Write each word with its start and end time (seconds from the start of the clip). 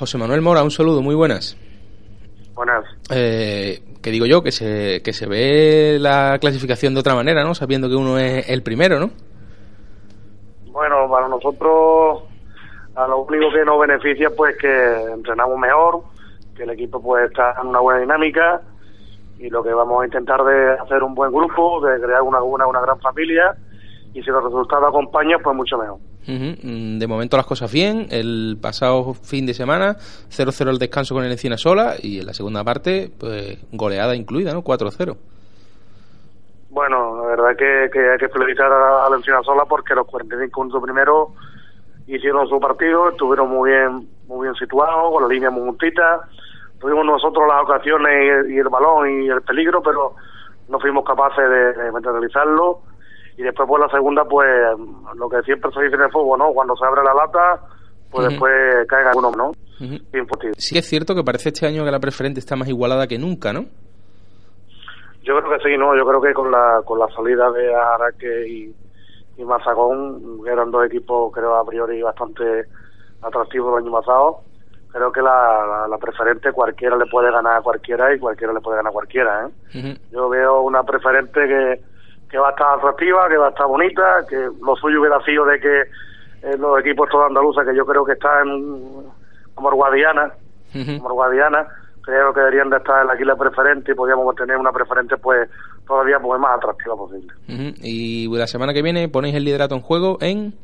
José 0.00 0.16
Manuel 0.16 0.40
Mora, 0.40 0.62
un 0.62 0.70
saludo, 0.70 1.02
muy 1.02 1.14
buenas. 1.14 1.58
Buenas. 2.54 2.86
Eh, 3.10 3.80
que 4.02 4.10
digo 4.10 4.24
yo, 4.24 4.42
que 4.42 4.50
se, 4.50 5.02
que 5.02 5.12
se 5.12 5.26
ve 5.26 5.98
la 6.00 6.38
clasificación 6.40 6.94
de 6.94 7.00
otra 7.00 7.14
manera, 7.14 7.44
¿no? 7.44 7.54
Sabiendo 7.54 7.86
que 7.86 7.96
uno 7.96 8.16
es 8.16 8.48
el 8.48 8.62
primero, 8.62 8.98
¿no? 8.98 9.10
Bueno, 10.72 11.06
para 11.10 11.28
nosotros, 11.28 12.22
a 12.94 13.06
lo 13.08 13.24
único 13.24 13.52
que 13.52 13.62
nos 13.62 13.78
beneficia, 13.78 14.30
pues 14.34 14.56
que 14.56 15.12
entrenamos 15.12 15.58
mejor, 15.58 16.02
que 16.56 16.62
el 16.62 16.70
equipo 16.70 17.02
pues 17.02 17.28
está 17.28 17.56
en 17.60 17.68
una 17.68 17.80
buena 17.80 18.00
dinámica 18.00 18.62
y 19.38 19.50
lo 19.50 19.62
que 19.62 19.74
vamos 19.74 20.00
a 20.00 20.06
intentar 20.06 20.42
de 20.44 20.78
hacer 20.78 21.02
un 21.02 21.14
buen 21.14 21.30
grupo, 21.30 21.78
de 21.86 22.00
crear 22.00 22.22
una, 22.22 22.42
una, 22.42 22.66
una 22.66 22.80
gran 22.80 22.98
familia 23.00 23.54
y 24.14 24.22
si 24.22 24.30
los 24.30 24.42
resultados 24.42 24.88
acompañan, 24.88 25.40
pues 25.42 25.54
mucho 25.54 25.76
mejor. 25.76 25.98
Mm, 26.26 26.98
De 26.98 27.06
momento 27.06 27.36
las 27.36 27.46
cosas 27.46 27.72
bien. 27.72 28.06
El 28.10 28.58
pasado 28.60 29.14
fin 29.14 29.46
de 29.46 29.54
semana, 29.54 29.96
0-0 30.30 30.70
el 30.70 30.78
descanso 30.78 31.14
con 31.14 31.24
el 31.24 31.32
Encina 31.32 31.56
sola 31.56 31.94
y 32.00 32.20
en 32.20 32.26
la 32.26 32.34
segunda 32.34 32.62
parte, 32.64 33.10
pues 33.18 33.58
goleada 33.72 34.14
incluida, 34.14 34.52
¿no? 34.52 34.62
4-0. 34.62 35.16
Bueno, 36.70 37.16
la 37.20 37.28
verdad 37.28 37.56
que, 37.56 37.90
hay 38.10 38.18
que 38.18 38.28
felicitar 38.28 38.70
a, 38.70 39.08
la 39.10 39.16
Encina 39.16 39.42
Sola 39.42 39.64
porque 39.68 39.94
los 39.94 40.06
45 40.06 40.60
minutos 40.62 40.82
primero 40.82 41.32
hicieron 42.06 42.48
su 42.48 42.60
partido, 42.60 43.10
estuvieron 43.10 43.50
muy 43.50 43.70
bien 43.70 44.08
muy 44.28 44.46
bien 44.46 44.54
situados, 44.54 45.12
con 45.12 45.24
la 45.24 45.28
línea 45.28 45.50
muy 45.50 45.64
juntita. 45.64 46.28
Tuvimos 46.78 47.04
nosotros 47.04 47.44
las 47.48 47.62
ocasiones 47.62 48.46
y, 48.48 48.54
y 48.54 48.58
el 48.58 48.68
balón 48.68 49.10
y 49.10 49.28
el 49.28 49.42
peligro, 49.42 49.82
pero 49.82 50.14
no 50.68 50.78
fuimos 50.78 51.04
capaces 51.04 51.42
de, 51.50 51.72
de 51.72 51.90
materializarlo. 51.90 52.80
Y 53.36 53.42
después, 53.42 53.68
por 53.68 53.80
la 53.80 53.88
segunda, 53.88 54.24
pues 54.24 54.46
lo 55.14 55.28
que 55.28 55.42
siempre 55.42 55.70
se 55.72 55.82
dice 55.82 55.96
en 55.96 56.02
el 56.02 56.10
fútbol, 56.10 56.38
¿no? 56.38 56.52
Cuando 56.52 56.76
se 56.76 56.84
abre 56.84 57.02
la 57.02 57.14
lata, 57.14 57.60
pues 58.10 58.28
después 58.28 58.52
caen 58.88 59.06
algunos, 59.06 59.36
¿no? 59.36 59.48
Ujú. 59.48 59.96
Imposible. 60.14 60.54
Sí 60.58 60.76
es 60.76 60.86
cierto 60.86 61.14
que 61.14 61.24
parece 61.24 61.48
este 61.50 61.66
año 61.66 61.84
que 61.84 61.90
la 61.90 62.00
preferente 62.00 62.40
está 62.40 62.56
más 62.56 62.68
igualada 62.68 63.06
que 63.06 63.18
nunca, 63.18 63.52
¿no? 63.52 63.64
Yo 65.22 65.38
creo 65.38 65.58
que 65.58 65.68
sí, 65.68 65.76
¿no? 65.78 65.96
Yo 65.96 66.04
creo 66.06 66.20
que 66.20 66.32
con 66.32 66.50
la, 66.50 66.82
con 66.84 66.98
la 66.98 67.06
salida 67.08 67.50
de 67.50 67.74
Araque 67.74 68.48
y, 68.48 68.74
y 69.36 69.44
Mazagón, 69.44 70.42
que 70.42 70.50
eran 70.50 70.70
dos 70.70 70.84
equipos, 70.86 71.32
creo, 71.32 71.54
a 71.54 71.64
priori 71.64 72.02
bastante 72.02 72.64
atractivos 73.22 73.72
el 73.78 73.84
año 73.84 73.92
pasado, 73.92 74.40
creo 74.90 75.12
que 75.12 75.22
la, 75.22 75.66
la, 75.66 75.88
la 75.88 75.98
preferente 75.98 76.52
cualquiera 76.52 76.96
le 76.96 77.06
puede 77.06 77.30
ganar 77.30 77.58
a 77.58 77.62
cualquiera 77.62 78.14
y 78.14 78.18
cualquiera 78.18 78.52
le 78.52 78.60
puede 78.60 78.78
ganar 78.78 78.90
a 78.90 78.94
cualquiera, 78.94 79.46
¿eh? 79.46 79.96
Yo 80.10 80.28
veo 80.28 80.62
una 80.62 80.82
preferente 80.82 81.40
que, 81.46 81.80
que 82.30 82.38
va 82.38 82.48
a 82.48 82.50
estar 82.50 82.78
atractiva, 82.78 83.28
que 83.28 83.36
va 83.36 83.46
a 83.46 83.50
estar 83.50 83.66
bonita, 83.66 84.24
que 84.28 84.36
lo 84.36 84.76
suyo 84.76 85.00
hubiera 85.00 85.20
sido 85.22 85.44
de 85.44 85.60
que 85.60 85.80
eh, 86.42 86.56
los 86.58 86.78
equipos 86.80 87.08
todos 87.10 87.26
andaluces, 87.26 87.66
que 87.66 87.76
yo 87.76 87.84
creo 87.84 88.04
que 88.04 88.12
están 88.12 88.46
como 89.54 89.68
el 89.68 89.74
Guadiana, 89.74 90.32
como 90.72 91.08
el 91.08 91.14
Guadiana, 91.14 91.66
creo 92.02 92.32
que 92.32 92.40
deberían 92.40 92.70
de 92.70 92.78
estar 92.78 93.02
en 93.02 93.26
la 93.26 93.36
preferente 93.36 93.92
y 93.92 93.94
podríamos 93.94 94.34
tener 94.36 94.56
una 94.56 94.72
preferente 94.72 95.16
pues 95.16 95.48
todavía 95.86 96.18
pues 96.18 96.40
más 96.40 96.56
atractiva 96.56 96.96
posible. 96.96 97.32
Y 97.82 98.28
la 98.36 98.46
semana 98.46 98.72
que 98.72 98.82
viene 98.82 99.08
ponéis 99.08 99.34
el 99.34 99.44
liderato 99.44 99.74
en 99.74 99.80
juego 99.80 100.18
en... 100.20 100.54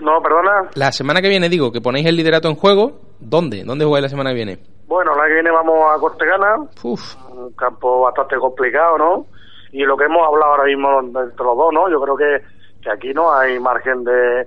No, 0.00 0.20
perdona. 0.20 0.70
La 0.74 0.90
semana 0.90 1.20
que 1.20 1.28
viene 1.28 1.48
digo 1.48 1.70
que 1.70 1.80
ponéis 1.80 2.06
el 2.06 2.16
liderato 2.16 2.48
en 2.48 2.56
juego. 2.56 2.98
¿Dónde? 3.20 3.62
¿Dónde 3.62 3.84
jugáis 3.84 4.02
la 4.02 4.08
semana 4.08 4.30
que 4.30 4.36
viene? 4.36 4.58
Bueno, 4.88 5.14
la 5.14 5.26
que 5.28 5.34
viene 5.34 5.50
vamos 5.52 5.76
a 5.94 6.00
Cortegana, 6.00 6.56
Uf. 6.82 7.14
un 7.30 7.52
campo 7.52 8.00
bastante 8.00 8.36
complicado, 8.36 8.98
¿no? 8.98 9.26
Y 9.72 9.84
lo 9.84 9.96
que 9.96 10.04
hemos 10.04 10.26
hablado 10.26 10.52
ahora 10.52 10.64
mismo 10.64 11.00
entre 11.00 11.44
los 11.44 11.56
dos, 11.56 11.72
¿no? 11.72 11.88
Yo 11.88 12.00
creo 12.00 12.16
que, 12.16 12.42
que 12.82 12.90
aquí 12.90 13.12
no 13.14 13.32
hay 13.34 13.58
margen 13.58 14.04
de, 14.04 14.46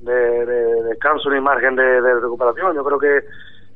de, 0.00 0.46
de 0.46 0.82
descanso 0.84 1.30
ni 1.30 1.40
margen 1.40 1.76
de, 1.76 2.00
recuperación. 2.20 2.74
Yo 2.74 2.82
creo 2.82 2.98
que, 2.98 3.20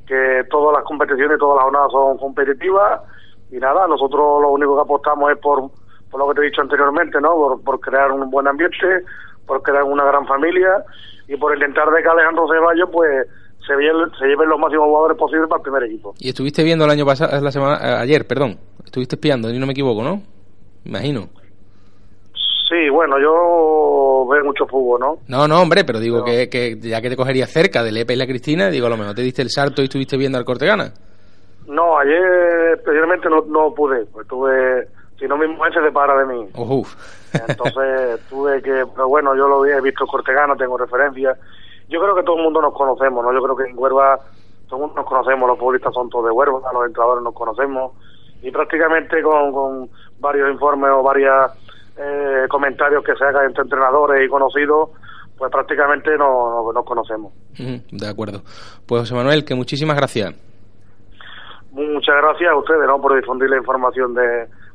que 0.07 0.45
todas 0.51 0.75
las 0.75 0.85
competiciones, 0.85 1.39
todas 1.39 1.57
las 1.57 1.65
jornadas 1.65 1.93
son 1.93 2.17
competitivas 2.19 3.01
y 3.51 3.59
nada, 3.59 3.87
nosotros 3.87 4.41
lo 4.43 4.51
único 4.51 4.75
que 4.75 4.83
apostamos 4.83 5.31
es 5.33 5.39
por, 5.39 5.71
por 6.11 6.19
lo 6.21 6.29
que 6.29 6.35
te 6.35 6.41
he 6.41 6.51
dicho 6.51 6.63
anteriormente, 6.63 7.21
¿no? 7.21 7.35
Por, 7.35 7.63
por 7.63 7.81
crear 7.81 8.11
un 8.11 8.31
buen 8.31 8.49
ambiente, 8.49 9.05
por 9.47 9.63
crear 9.63 9.83
una 9.85 10.05
gran 10.05 10.27
familia 10.27 10.83
y 11.29 11.37
por 11.37 11.55
intentar 11.55 11.91
de 11.91 12.03
que 12.03 12.09
Alejandro 12.09 12.49
Ceballos 12.49 12.89
pues 12.91 13.27
se, 13.67 13.75
lleve- 13.75 14.11
se 14.19 14.27
lleven 14.27 14.49
los 14.49 14.59
máximos 14.59 14.87
jugadores 14.87 15.19
posibles 15.19 15.49
para 15.49 15.59
el 15.59 15.63
primer 15.63 15.83
equipo. 15.85 16.15
Y 16.19 16.29
estuviste 16.31 16.63
viendo 16.65 16.85
el 16.87 16.91
año 16.91 17.05
pasado, 17.05 17.39
la 17.41 17.53
semana, 17.53 17.77
eh, 17.83 17.97
ayer, 18.01 18.27
perdón. 18.27 18.59
Estuviste 18.85 19.17
espiando, 19.17 19.51
si 19.51 19.59
no 19.59 19.67
me 19.67 19.73
equivoco, 19.73 20.03
¿no? 20.03 20.23
Imagino. 20.87 21.29
Sí, 22.69 22.89
bueno, 22.91 23.17
yo 23.21 24.27
veo 24.29 24.45
mucho 24.45 24.67
fútbol, 24.67 25.01
¿no? 25.01 25.19
No, 25.29 25.47
no, 25.47 25.61
hombre, 25.63 25.85
pero 25.85 26.01
digo 26.01 26.19
No. 26.19 26.25
que, 26.25 26.49
que 26.49 26.77
ya 26.81 27.01
que 27.01 27.09
te 27.11 27.17
cogerías 27.17 27.51
cerca 27.51 27.83
de 27.85 27.93
Lepe 27.93 28.15
y 28.15 28.17
la 28.17 28.27
Cristina, 28.27 28.71
digo, 28.71 28.87
a 28.87 28.91
lo 28.91 28.97
mejor 28.97 29.15
te 29.15 29.23
diste 29.23 29.43
el 29.43 29.51
salto 29.51 29.83
y 29.83 29.85
estuviste 29.85 30.17
viendo 30.17 30.37
al 30.37 30.45
Cortegana. 30.45 30.93
No, 31.69 31.99
ayer 31.99 32.75
especialmente 32.77 33.29
no, 33.29 33.43
no 33.49 33.73
pude, 33.73 34.05
pues 34.07 34.27
tuve, 34.27 34.89
si 35.19 35.27
no 35.27 35.37
mi 35.37 35.47
mujer 35.47 35.75
se 35.75 35.81
separa 35.83 36.17
de 36.19 36.27
mí. 36.27 36.49
Uf. 36.57 36.95
Entonces 37.49 38.21
tuve 38.29 38.61
que, 38.63 38.85
pero 38.95 39.09
bueno, 39.09 39.37
yo 39.37 39.47
lo 39.49 39.65
he 39.65 39.81
visto 39.81 40.07
Cortegana, 40.07 40.57
tengo 40.57 40.77
referencias. 40.77 41.39
Yo 41.89 42.01
creo 42.01 42.17
que 42.17 42.23
todo 42.25 42.37
el 42.37 42.43
mundo 42.43 42.61
nos 42.61 42.75
conocemos, 42.75 43.25
¿no? 43.25 43.33
Yo 43.33 43.43
creo 43.43 43.57
que 43.57 43.71
en 43.71 43.79
Huelva 43.79 44.19
todo 44.69 44.77
el 44.81 44.87
mundo 44.87 44.97
nos 45.03 45.07
conocemos, 45.07 45.49
los 45.49 45.59
futbolistas 45.59 45.95
son 45.95 46.09
todos 46.11 46.25
de 46.27 46.31
Huelva, 46.33 46.59
los 46.73 46.87
entrenadores 46.87 47.23
nos 47.23 47.35
conocemos 47.35 47.93
y 48.43 48.51
prácticamente 48.51 49.23
con, 49.23 49.53
con 49.53 49.89
varios 50.21 50.51
informes 50.51 50.91
o 50.95 51.03
varios 51.03 51.33
eh, 51.99 52.47
comentarios 52.49 53.03
que 53.05 53.15
se 53.17 53.25
hagan 53.25 53.47
entre 53.47 53.63
entrenadores 53.63 54.25
y 54.25 54.29
conocidos, 54.29 54.91
pues 55.39 55.51
prácticamente 55.51 56.11
no- 56.19 56.63
no- 56.65 56.73
nos 56.73 56.85
conocemos. 56.85 57.33
De 57.59 58.09
acuerdo. 58.09 58.43
Pues 58.87 59.03
José 59.03 59.15
Manuel, 59.15 59.45
que 59.45 59.55
muchísimas 59.55 59.97
gracias. 59.97 60.35
Muchas 61.73 62.15
gracias 62.23 62.51
a 62.51 62.57
ustedes 62.57 62.87
¿no? 62.87 63.01
por 63.01 63.15
difundir 63.17 63.51
la 63.51 63.59
información 63.59 64.15
de, 64.15 64.23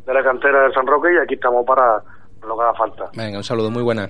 de 0.06 0.14
la 0.14 0.24
cantera 0.24 0.64
del 0.64 0.74
San 0.74 0.86
Roque 0.86 1.10
y 1.14 1.18
aquí 1.18 1.34
estamos 1.36 1.66
para 1.66 2.02
lo 2.48 2.56
que 2.58 2.64
haga 2.64 2.74
falta. 2.76 3.10
Venga, 3.16 3.38
un 3.38 3.44
saludo, 3.44 3.72
muy 3.72 3.82
buena. 3.84 4.10